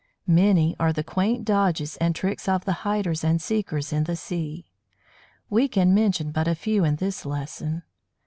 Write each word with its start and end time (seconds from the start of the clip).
Many 0.25 0.75
are 0.79 0.91
the 0.91 1.03
quaint 1.03 1.45
dodges 1.45 1.95
and 1.97 2.15
tricks 2.15 2.49
of 2.49 2.65
the 2.65 2.73
hiders 2.81 3.23
and 3.23 3.39
seekers 3.39 3.93
in 3.93 4.05
the 4.05 4.15
sea. 4.15 4.65
We 5.47 5.67
can 5.67 5.93
mention 5.93 6.31
but 6.31 6.47
a 6.47 6.55
few 6.55 6.83
in 6.83 6.95
this 6.95 7.23
lesson. 7.23 7.83